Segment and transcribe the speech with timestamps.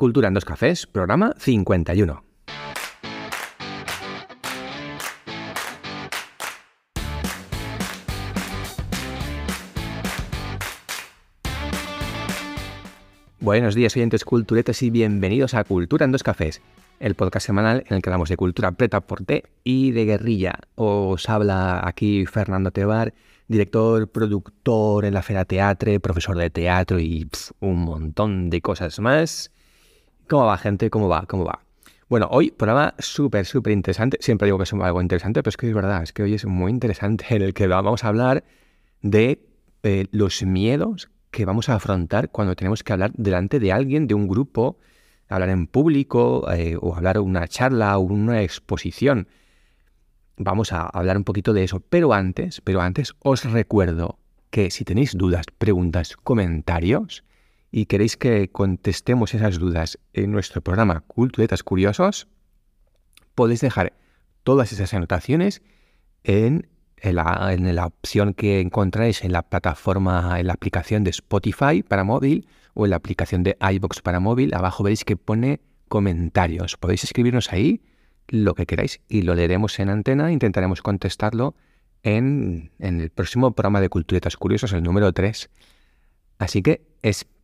[0.00, 2.24] Cultura en dos cafés, programa 51.
[13.40, 16.62] Buenos días, oyentes culturetas y bienvenidos a Cultura en dos cafés,
[16.98, 20.60] el podcast semanal en el que hablamos de cultura preta por té y de guerrilla.
[20.76, 23.12] Os habla aquí Fernando Tebar,
[23.48, 27.28] director, productor en la Fera Teatre, profesor de teatro y
[27.60, 29.52] un montón de cosas más.
[30.30, 30.90] ¿Cómo va, gente?
[30.90, 31.24] ¿Cómo va?
[31.26, 31.58] ¿Cómo va?
[32.08, 34.16] Bueno, hoy programa súper, súper interesante.
[34.20, 36.46] Siempre digo que es algo interesante, pero es que es verdad, es que hoy es
[36.46, 38.44] muy interesante en el que vamos a hablar
[39.02, 39.44] de
[39.82, 44.14] eh, los miedos que vamos a afrontar cuando tenemos que hablar delante de alguien, de
[44.14, 44.78] un grupo,
[45.28, 49.26] hablar en público eh, o hablar una charla o una exposición.
[50.36, 54.84] Vamos a hablar un poquito de eso, pero antes, pero antes os recuerdo que si
[54.84, 57.24] tenéis dudas, preguntas, comentarios
[57.70, 62.28] y queréis que contestemos esas dudas en nuestro programa Culturetas Curiosos,
[63.34, 63.92] podéis dejar
[64.42, 65.62] todas esas anotaciones
[66.24, 66.68] en
[67.02, 72.46] en la, opción que encontráis en la plataforma, en la aplicación de Spotify para móvil
[72.74, 74.54] o en la aplicación de iBox para móvil.
[74.54, 76.76] Abajo veréis que pone comentarios.
[76.76, 77.82] Podéis escribirnos ahí
[78.28, 80.30] lo que queráis y lo leeremos en antena.
[80.30, 81.54] Intentaremos contestarlo
[82.02, 85.50] en, en el próximo programa de Culturetas Curiosos, el número 3.
[86.38, 86.82] Así que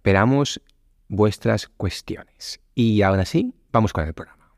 [0.06, 0.60] esperamos
[1.08, 2.60] vuestras cuestiones.
[2.76, 4.54] Y ahora sí, vamos con el programa.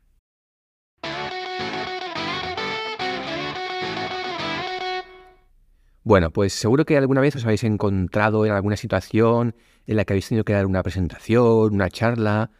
[6.03, 9.55] Bueno, pues seguro que alguna vez os habéis encontrado en alguna situación
[9.87, 12.51] en la que habéis tenido que dar una presentación, una charla,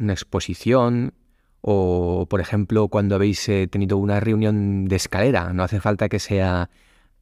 [0.00, 1.14] una exposición,
[1.60, 5.52] o por ejemplo cuando habéis eh, tenido una reunión de escalera.
[5.52, 6.70] No hace falta que sea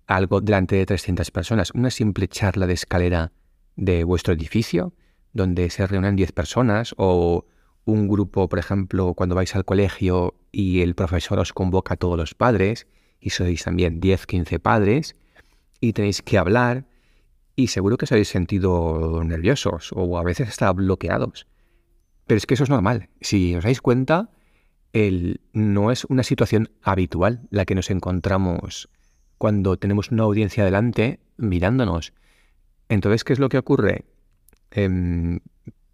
[0.07, 3.33] algo delante de 300 personas, una simple charla de escalera
[3.77, 4.95] de vuestro edificio,
[5.33, 7.45] donde se reúnen 10 personas, o
[7.85, 12.17] un grupo, por ejemplo, cuando vais al colegio y el profesor os convoca a todos
[12.17, 12.87] los padres,
[13.21, 15.17] y sois también 10, 15 padres,
[15.81, 16.87] y tenéis que hablar
[17.57, 21.47] y seguro que os habéis sentido nerviosos o a veces hasta bloqueados.
[22.27, 23.09] Pero es que eso es normal.
[23.21, 24.31] Si os dais cuenta,
[24.93, 28.89] el, no es una situación habitual la que nos encontramos
[29.39, 32.13] cuando tenemos una audiencia delante mirándonos.
[32.89, 34.05] Entonces, ¿qué es lo que ocurre?
[34.71, 34.89] Eh,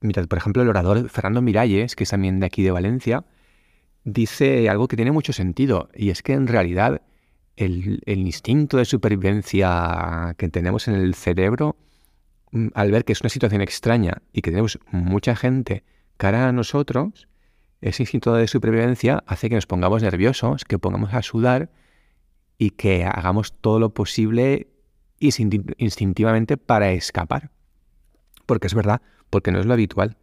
[0.00, 3.24] mirad, por ejemplo, el orador Fernando Miralles, que es también de aquí de Valencia,
[4.04, 7.02] dice algo que tiene mucho sentido, y es que en realidad
[7.56, 11.76] el, instinto de supervivencia que tenemos en el cerebro,
[12.52, 15.84] mm, al ver que es una situación extraña y que tenemos mucha gente
[16.16, 17.28] cara a nosotros,
[17.80, 21.70] ese instinto de supervivencia hace que nos pongamos nerviosos, que pongamos a sudar
[22.58, 24.68] y que hagamos todo lo posible
[25.18, 27.50] instintivamente para escapar.
[28.46, 30.16] Porque es verdad, porque no es lo habitual.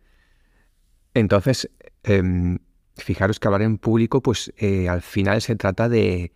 [1.14, 1.70] Entonces,
[2.04, 2.60] em,
[2.96, 6.32] fijaros que hablar en público, pues eh, al final se trata de,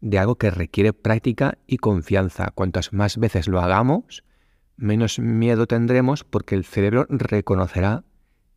[0.00, 2.50] de algo que requiere práctica y confianza.
[2.54, 4.24] Cuantas más veces lo hagamos,
[4.76, 8.04] menos miedo tendremos porque el cerebro reconocerá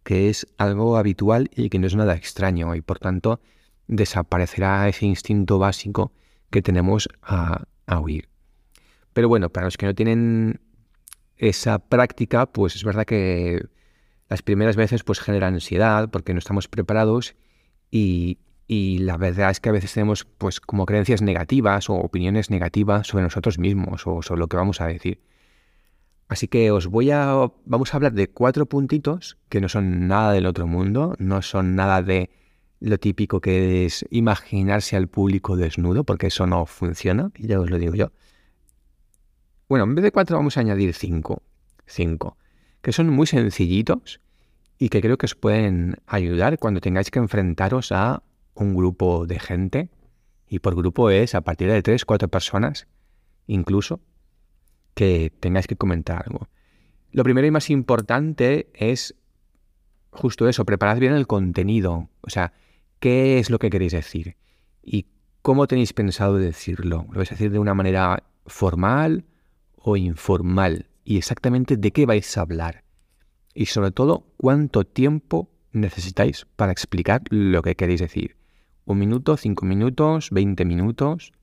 [0.03, 3.41] que es algo habitual y que no es nada extraño y por tanto
[3.87, 6.11] desaparecerá ese instinto básico
[6.51, 7.65] que tenemos a,
[7.99, 8.29] huir.
[9.13, 10.61] Pero bueno, para los que no tienen
[11.37, 13.65] esa práctica, pues es verdad que
[14.29, 17.35] las primeras veces pues genera ansiedad porque no estamos preparados
[17.91, 22.49] y, y la verdad es que a veces tenemos pues como creencias negativas o opiniones
[22.49, 25.21] negativas sobre nosotros mismos o sobre lo que vamos a decir.
[26.27, 30.31] Así que os voy a vamos a hablar de cuatro puntitos que no son nada
[30.31, 32.31] del otro mundo, no son nada de
[32.79, 37.77] lo típico que es imaginarse al público desnudo, porque eso no funciona, ya os lo
[37.77, 38.11] digo yo.
[39.67, 41.41] Bueno, en vez de cuatro vamos a añadir cinco,
[41.87, 42.37] cinco,
[42.81, 44.21] que son muy sencillitos
[44.77, 48.21] y que creo que os pueden ayudar cuando tengáis que enfrentaros a
[48.53, 49.89] un grupo de gente,
[50.47, 52.87] y por grupo es a partir de tres, cuatro personas,
[53.47, 54.01] incluso,
[54.93, 56.47] que tengáis que comentar algo.
[57.11, 59.15] Lo primero y más importante es
[60.11, 62.53] justo eso, preparad bien el contenido, o sea,
[62.99, 64.37] qué es lo que queréis decir
[64.83, 65.07] y
[65.41, 67.07] cómo tenéis pensado decirlo.
[67.09, 69.25] ¿Lo vais a decir de una manera formal
[69.85, 70.87] o informal?
[71.03, 72.83] Y exactamente de qué vais a hablar.
[73.53, 78.35] Y sobre todo, cuánto tiempo necesitáis para explicar lo que queréis decir
[78.85, 81.33] un minuto, cinco minutos, veinte minutos.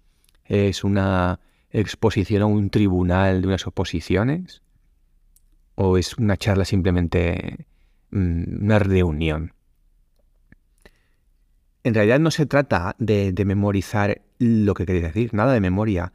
[0.44, 1.40] Es una
[1.70, 4.62] exposición a un tribunal de unas oposiciones.
[5.74, 7.66] O es una charla simplemente
[8.10, 9.54] mm, una reunión.
[11.84, 16.12] En realidad no se trata de, memorizar lo que queréis decir, nada de memoria.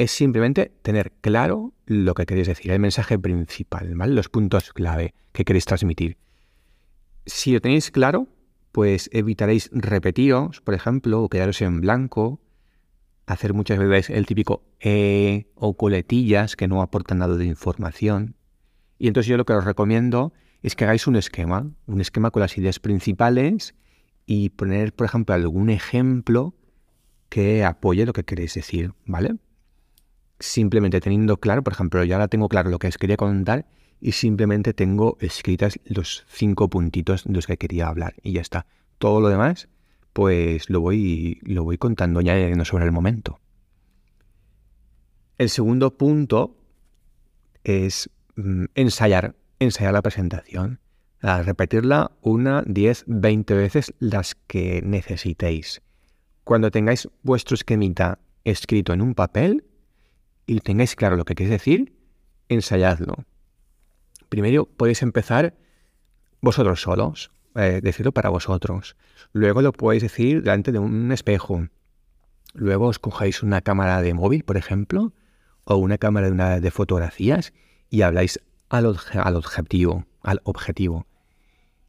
[0.00, 5.44] Es simplemente tener claro lo que queréis decir, el mensaje principal, los puntos clave que
[5.44, 6.16] queréis transmitir.
[7.26, 8.26] Si lo tenéis claro,
[8.72, 12.40] pues evitaréis repetiros, por ejemplo, o quedaros en blanco,
[13.26, 18.36] hacer muchas veces el típico e o coletillas que no aportan nada de información.
[18.98, 20.32] Y entonces yo lo que os recomiendo
[20.62, 23.74] es que hagáis un esquema, un esquema con las ideas principales
[24.24, 26.54] y poner, por ejemplo, algún ejemplo
[27.28, 29.36] que apoye lo que queréis decir, ¿vale?
[30.40, 33.66] Simplemente teniendo claro, por ejemplo, ya ahora tengo claro lo que os quería contar
[34.00, 38.66] y simplemente tengo escritas los cinco puntitos de los que quería hablar y ya está.
[38.98, 39.68] Todo lo demás,
[40.14, 42.34] pues lo voy, lo voy contando ya
[42.64, 43.38] sobre el momento.
[45.36, 46.56] El segundo punto
[47.62, 50.80] es mm, ensayar, ensayar la presentación.
[51.22, 55.82] A repetirla una, diez, veinte veces las que necesitéis.
[56.44, 59.64] Cuando tengáis vuestro esquemita escrito en un papel
[60.46, 61.96] y tengáis claro lo que queréis decir,
[62.48, 63.24] ensayadlo.
[64.28, 65.54] Primero podéis empezar
[66.40, 68.96] vosotros solos, eh, decirlo para vosotros.
[69.32, 71.68] Luego lo podéis decir delante de un espejo.
[72.54, 75.12] Luego os cogéis una cámara de móvil, por ejemplo,
[75.64, 77.52] o una cámara de, de fotografías
[77.88, 81.06] y habláis al, al, objetivo, al objetivo.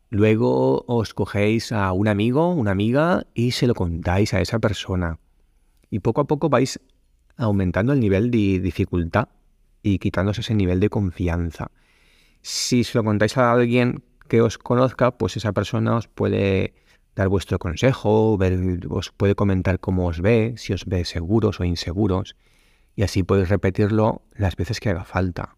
[0.10, 5.20] Luego os cogéis a un amigo, una amiga y se lo contáis a esa persona.
[5.90, 6.82] Y poco a poco vais
[7.42, 9.30] aumentando el nivel de dificultad
[9.84, 11.72] y quitándose ese nivel de confianza.
[12.42, 16.74] Si se lo contáis a alguien que os conozca, pues esa persona os puede
[17.16, 18.38] dar vuestro consejo,
[18.90, 22.36] os puede comentar cómo os ve, si os ve seguros o inseguros,
[22.96, 25.58] y así podéis repetirlo las veces que haga falta.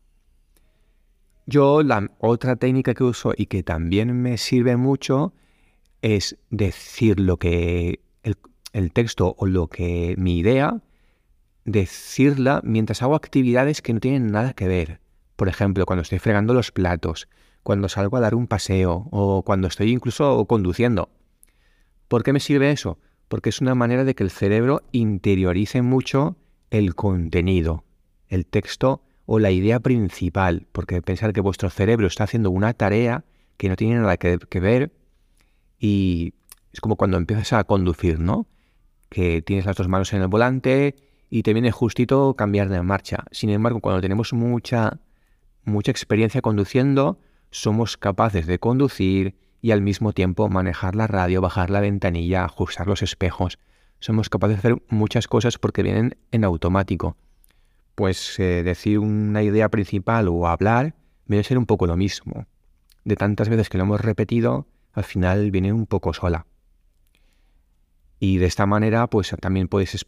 [1.46, 5.34] Yo la otra técnica que uso y que también me sirve mucho
[6.02, 8.00] es decir lo que
[8.74, 10.82] el texto o lo que mi idea,
[11.66, 15.00] decirla mientras hago actividades que no tienen nada que ver.
[15.36, 17.28] Por ejemplo, cuando estoy fregando los platos,
[17.64, 21.10] cuando salgo a dar un paseo o cuando estoy incluso conduciendo.
[22.08, 23.00] ¿Por qué me sirve eso?
[23.28, 26.36] Porque es una manera de que el cerebro interiorice mucho
[26.70, 27.84] el contenido,
[28.28, 33.24] el texto o la idea principal, porque pensar que vuestro cerebro está haciendo una tarea
[33.58, 34.92] que no tiene nada que, que ver
[35.80, 36.34] y
[36.74, 38.48] es como cuando empiezas a conducir, ¿no?
[39.10, 40.96] Que tienes las dos manos en el volante
[41.36, 43.24] y te viene justito cambiar de marcha.
[43.32, 45.00] Sin embargo, cuando tenemos mucha
[45.64, 47.18] mucha experiencia conduciendo,
[47.50, 52.86] somos capaces de conducir y al mismo tiempo manejar la radio, bajar la ventanilla, ajustar
[52.86, 53.58] los espejos.
[53.98, 57.18] Somos capaces de hacer muchas cosas porque vienen en automático.
[57.96, 60.94] Pues eh, decir una idea principal o hablar
[61.26, 62.46] viene a ser un poco lo mismo.
[63.06, 66.46] De tantas veces que lo hemos repetido, al final viene un poco sola.
[68.20, 70.06] Y de esta manera, pues también podéis,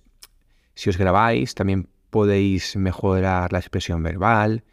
[0.76, 4.64] si os grabáis, también podéis mejorar la expresión verbal,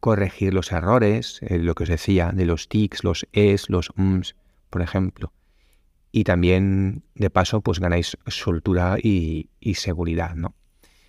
[0.00, 4.36] corregir los errores, eh, lo que os decía, de los tics, los es, los ums,
[4.70, 5.32] por ejemplo.
[6.12, 10.54] Y también, de paso, pues ganáis soltura y, seguridad, ¿no?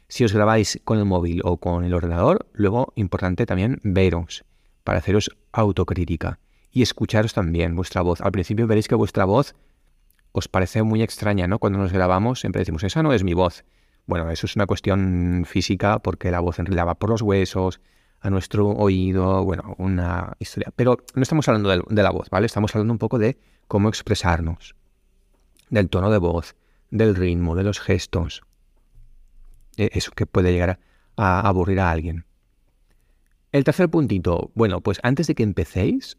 [0.08, 4.46] Si os grabáis con el móvil o con el ordenador, luego, importante también, veros,
[4.84, 6.40] para haceros autocrítica
[6.72, 8.22] y escucharos también vuestra voz.
[8.22, 9.54] Al principio veréis que vuestra voz
[10.32, 11.60] os parece muy extraña, ¿no?
[11.60, 13.64] Cuando nos grabamos siempre decimos, esa no es mi voz.
[14.08, 17.82] Bueno, eso es una cuestión física porque la voz en realidad va por los huesos,
[18.20, 20.72] a nuestro oído, bueno, una historia.
[20.76, 22.46] Pero no estamos hablando de, la voz, ¿vale?
[22.46, 23.38] Estamos hablando un poco de
[23.68, 24.76] cómo expresarnos,
[25.70, 26.56] del tono de voz,
[26.90, 28.42] del ritmo, de los gestos.
[29.76, 30.80] E, eso que puede llegar
[31.16, 32.26] a, a aburrir a alguien.
[33.52, 36.18] El tercer puntito, bueno, pues antes de que empecéis,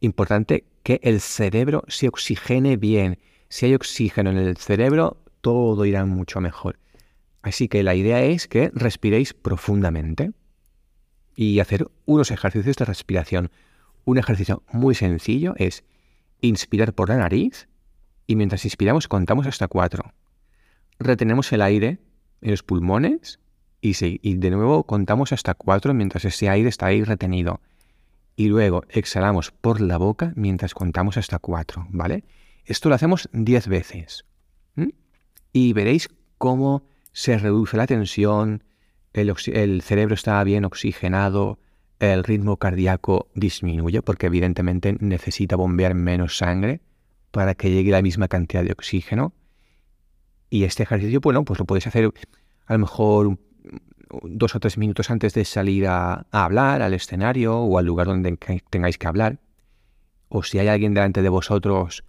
[0.00, 3.18] importante que el cerebro se oxigene bien.
[3.48, 6.78] Si hay oxígeno en el cerebro, todo irá mucho mejor.
[7.42, 10.32] Así que la idea es que respiréis profundamente
[11.36, 13.50] y hacer unos ejercicios de respiración.
[14.04, 15.84] Un ejercicio muy sencillo es
[16.40, 17.68] inspirar por la nariz
[18.26, 20.12] y mientras inspiramos contamos hasta cuatro.
[20.98, 21.98] Retenemos el aire
[22.40, 23.38] en los pulmones
[23.80, 27.60] y, de nuevo contamos hasta cuatro mientras ese aire está ahí retenido.
[28.34, 32.24] Y luego exhalamos por la boca mientras contamos hasta cuatro, ¿vale?
[32.64, 34.24] Esto lo hacemos diez veces.
[35.56, 38.62] Y veréis cómo se reduce la tensión,
[39.14, 41.58] el, cerebro está bien oxigenado,
[41.98, 46.82] el ritmo cardíaco disminuye porque evidentemente necesita bombear menos sangre
[47.30, 49.32] para que llegue la misma cantidad de oxígeno.
[50.50, 52.12] Y este ejercicio, bueno, pues lo podéis hacer
[52.66, 53.38] a lo mejor
[54.24, 58.36] dos o tres minutos antes de salir a, hablar al escenario o al lugar donde
[58.68, 59.38] tengáis que hablar.
[60.28, 62.04] O si hay alguien delante de vosotros,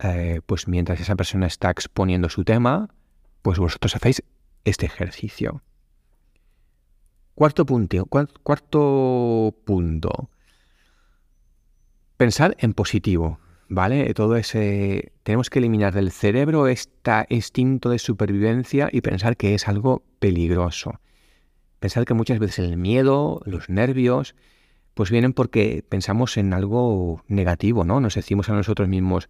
[0.00, 2.88] eh, pues mientras esa persona está exponiendo su tema,
[3.42, 4.22] pues vosotros hacéis
[4.64, 5.62] este ejercicio.
[7.34, 10.30] Cuarto punto, cuarto punto.
[12.16, 13.38] Pensar en positivo,
[13.68, 14.12] ¿vale?
[14.12, 15.12] Todo ese...
[15.22, 21.00] Tenemos que eliminar del cerebro este instinto de supervivencia y pensar que es algo peligroso.
[21.78, 24.34] Pensar que muchas veces el miedo, los nervios,
[24.94, 28.00] pues vienen porque pensamos en algo negativo, ¿no?
[28.00, 29.28] Nos decimos a nosotros mismos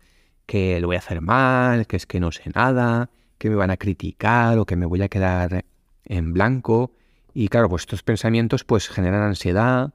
[0.48, 3.70] que lo voy a hacer mal, que es que no sé nada, que me van
[3.70, 5.66] a criticar o que me voy a quedar
[6.06, 6.90] en blanco.
[7.34, 9.92] Y claro, pues estos pensamientos pues generan ansiedad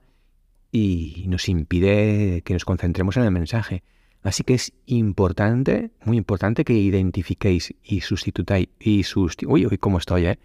[0.70, 3.82] y nos impide que nos concentremos en el mensaje.
[4.22, 9.04] Así que es importante, muy importante que identifiquéis y sustituyáis y
[9.46, 10.38] uy, uy, cómo estoy, ¿eh?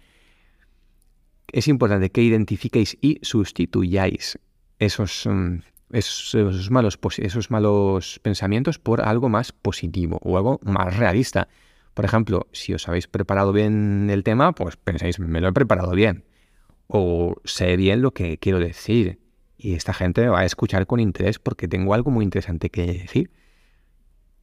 [1.52, 4.40] Es importante que identifiquéis y sustituyáis
[4.80, 5.58] esos, mm,
[5.92, 11.48] esos, malos, esos malos pensamientos por algo más positivo o algo más realista.
[11.94, 15.92] Por ejemplo, si os habéis preparado bien el tema, pues pensáis, me lo he preparado
[15.92, 16.24] bien.
[16.86, 19.20] O sé bien lo que quiero decir.
[19.56, 23.30] Y esta gente va a escuchar con interés porque tengo algo muy interesante que decir.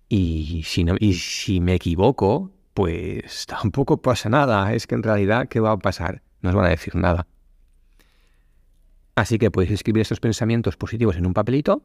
[0.09, 4.73] Y si, no, y si me equivoco, pues tampoco pasa nada.
[4.73, 6.21] Es que en realidad, ¿qué va a pasar?
[6.41, 7.27] No os van a decir nada.
[9.17, 11.81] Así que podéis escribir estos pensamientos positivos en un papelito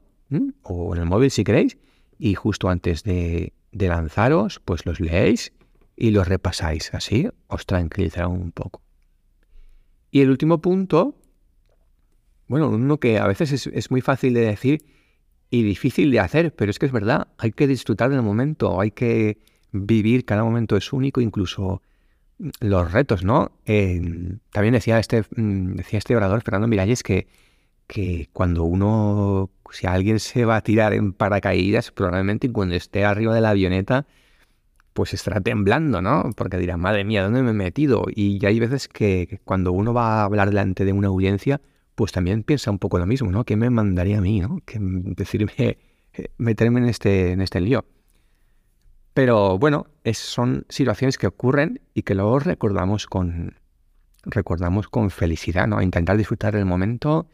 [0.65, 1.79] o en el móvil si queréis.
[2.19, 5.55] Y justo antes de, lanzaros, pues los leéis
[5.97, 6.93] y los repasáis.
[6.93, 8.83] Así os tranquilizará un poco.
[10.11, 11.15] Y el último punto,
[12.49, 14.85] bueno, uno que a veces es, es muy fácil de decir
[15.49, 18.91] y difícil de hacer, pero es que es verdad, hay que disfrutar del momento, hay
[18.91, 19.39] que
[19.71, 21.81] vivir, cada momento es único, incluso
[22.61, 23.53] los retos, ¿no?
[24.51, 27.29] también decía este, mm, decía este orador, Fernando Miralles, que,
[27.87, 33.35] que cuando uno, si alguien se va a tirar en paracaídas, probablemente cuando esté arriba
[33.35, 34.07] de la avioneta,
[34.93, 36.31] pues estará temblando, ¿no?
[36.37, 38.05] Porque dirá, madre mía, ¿dónde me he metido?
[38.15, 41.61] Y hay veces que cuando uno va a hablar delante de una audiencia,
[41.95, 43.45] pues también piensa un poco lo mismo, ¿no?
[43.45, 44.61] ¿Qué me mandaría a mí, ¿no?
[44.65, 45.79] Que decirme, eh,
[46.39, 47.85] meterme en este, en este lío.
[49.15, 53.57] Pero bueno, son situaciones que ocurren y que luego recordamos con,
[54.23, 55.83] recordamos con felicidad, ¿no?
[55.83, 57.27] Intentar disfrutar del momento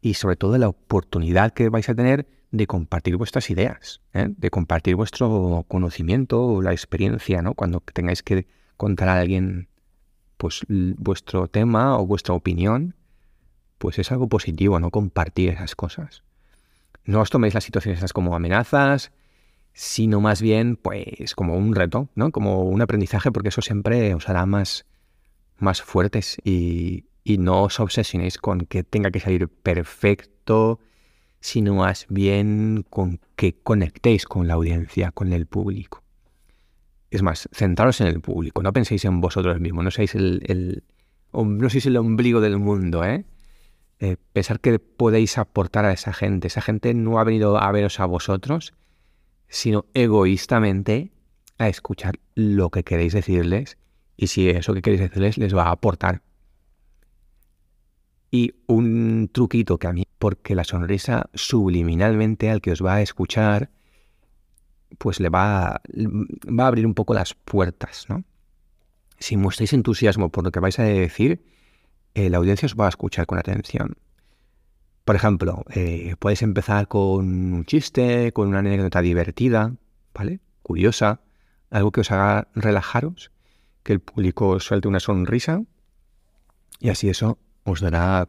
[0.00, 4.28] y sobre todo la oportunidad que vais a tener de compartir vuestras ideas, ¿eh?
[4.36, 7.54] de compartir vuestro conocimiento o la experiencia, ¿no?
[7.54, 9.68] Cuando tengáis que contar a alguien
[10.36, 12.96] pues vuestro tema o vuestra opinión,
[13.78, 14.90] pues es algo positivo, ¿no?
[14.90, 16.24] Compartir esas cosas.
[17.04, 19.12] No os toméis las situaciones esas como amenazas,
[19.72, 22.30] sino más bien, pues, como un reto, ¿no?
[22.30, 24.86] Como un aprendizaje, porque eso siempre os hará más,
[25.58, 30.80] más fuertes y, y no os obsesionéis con que tenga que salir perfecto,
[31.40, 36.02] sino más bien con que conectéis con la audiencia, con el público.
[37.10, 40.84] Es más, centraros en el público, no penséis en vosotros mismos, no seáis el, el
[41.32, 43.24] no seáis el ombligo del mundo, ¿eh?
[44.00, 46.46] eh, pensar que podéis aportar a esa gente.
[46.48, 48.72] Esa gente no ha venido a veros a vosotros,
[49.50, 51.10] sino egoístamente
[51.58, 53.76] a escuchar lo que queréis decirles
[54.16, 56.22] y si eso que queréis decirles les va a aportar.
[58.30, 63.02] Y un truquito que a mí, porque la sonrisa subliminalmente al que os va a
[63.02, 63.70] escuchar,
[64.98, 68.24] pues le va, va a abrir un poco las puertas, ¿no?
[69.18, 71.44] Si mostráis entusiasmo por lo que vais a decir,
[72.14, 73.96] eh, la audiencia os va a escuchar con atención.
[75.04, 79.74] Por ejemplo, eh, podéis empezar con un chiste, con una anécdota divertida,
[80.14, 80.40] ¿vale?
[80.62, 81.20] Curiosa,
[81.70, 83.32] algo que os haga relajaros,
[83.82, 85.62] que el público os suelte una sonrisa
[86.78, 88.28] y así eso os dará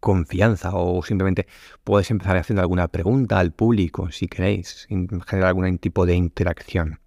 [0.00, 1.46] confianza o simplemente
[1.82, 7.00] podéis empezar haciendo alguna pregunta al público si queréis, generar algún tipo de interacción.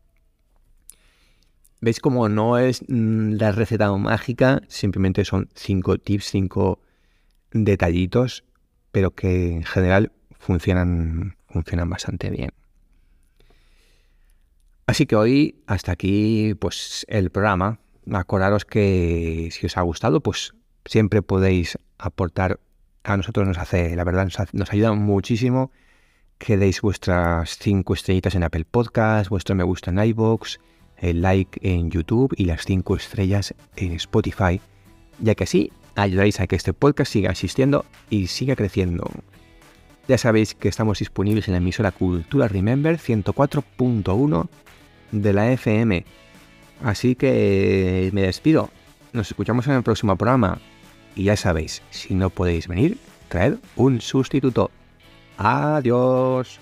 [1.81, 4.61] ¿Veis cómo no es mm, la receta mágica?
[4.67, 6.81] Simplemente son cinco tips, cinco
[7.51, 8.43] detallitos,
[8.91, 12.51] pero que en general funcionan, funcionan bastante bien.
[14.87, 17.79] Así que hoy hasta aquí pues el programa.
[18.11, 20.53] Acordaros que si os ha gustado, pues
[20.85, 22.59] siempre podéis aportar.
[23.03, 25.71] A nosotros nos hace, la verdad, nos, ayuda muchísimo
[26.37, 30.59] que deis vuestras cinco estrellitas en Apple Podcast, vuestro me gusta en iBox
[31.01, 34.61] el like en YouTube y las 5 estrellas en Spotify,
[35.19, 39.09] ya que así ayudáis a que este podcast siga existiendo y siga creciendo.
[40.07, 44.47] Ya sabéis que estamos disponibles en la emisora Cultura Remember 104.1
[45.11, 46.05] de la FM.
[46.83, 48.69] Así que me despido.
[49.13, 50.59] Nos escuchamos en el próximo programa.
[51.15, 54.71] Y ya sabéis, si no podéis venir, traed un sustituto.
[55.37, 56.59] Adiós.